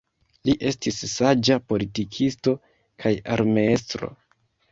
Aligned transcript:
Li 0.47 0.53
estis 0.69 0.95
saĝa 1.11 1.57
politikisto 1.73 2.55
kaj 3.05 3.11
armeestro. 3.37 4.13